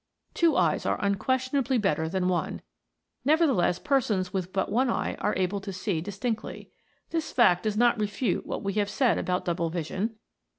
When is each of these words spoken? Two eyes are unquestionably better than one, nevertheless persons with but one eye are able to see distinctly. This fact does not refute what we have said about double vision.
Two 0.33 0.57
eyes 0.57 0.83
are 0.87 0.97
unquestionably 0.99 1.77
better 1.77 2.09
than 2.09 2.27
one, 2.27 2.63
nevertheless 3.23 3.77
persons 3.77 4.33
with 4.33 4.51
but 4.51 4.71
one 4.71 4.89
eye 4.89 5.13
are 5.19 5.35
able 5.37 5.61
to 5.61 5.71
see 5.71 6.01
distinctly. 6.01 6.71
This 7.11 7.31
fact 7.31 7.61
does 7.61 7.77
not 7.77 7.99
refute 7.99 8.47
what 8.47 8.63
we 8.63 8.73
have 8.73 8.89
said 8.89 9.19
about 9.19 9.45
double 9.45 9.69
vision. 9.69 10.15